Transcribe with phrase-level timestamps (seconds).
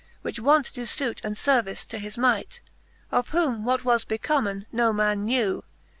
[0.23, 2.59] Which wont doe fuit and fervice to his might;
[3.11, 5.63] Of whom what was becomen, no man knew.